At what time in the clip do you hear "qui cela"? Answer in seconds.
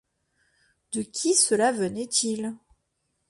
1.03-1.71